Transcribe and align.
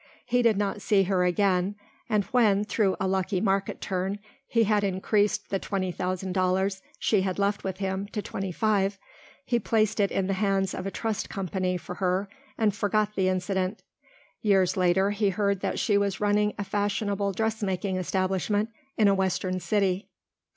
He 0.25 0.41
did 0.41 0.57
not 0.57 0.81
see 0.81 1.03
her 1.03 1.23
again 1.23 1.75
and 2.09 2.23
when, 2.31 2.63
through 2.63 2.95
a 2.99 3.07
lucky 3.07 3.39
market 3.39 3.79
turn, 3.81 4.17
he 4.47 4.63
had 4.63 4.83
increased 4.83 5.51
the 5.51 5.59
twenty 5.59 5.91
thousand 5.91 6.31
dollars 6.31 6.81
she 6.97 7.21
had 7.21 7.37
left 7.37 7.63
with 7.63 7.77
him 7.77 8.07
to 8.07 8.19
twenty 8.19 8.51
five, 8.51 8.97
he 9.45 9.59
placed 9.59 9.99
it 9.99 10.09
in 10.09 10.25
the 10.25 10.33
hands 10.33 10.73
of 10.73 10.87
a 10.87 10.89
trust 10.89 11.29
company 11.29 11.77
for 11.77 11.93
her 12.01 12.27
and 12.57 12.73
forgot 12.75 13.13
the 13.15 13.27
incident. 13.27 13.83
Years 14.41 14.75
later 14.75 15.11
he 15.11 15.29
heard 15.29 15.59
that 15.59 15.77
she 15.77 15.99
was 15.99 16.19
running 16.19 16.55
a 16.57 16.63
fashionable 16.63 17.31
dressmaking 17.31 17.97
establishment 17.97 18.69
in 18.97 19.07
a 19.07 19.13
western 19.13 19.59
city. 19.59 20.09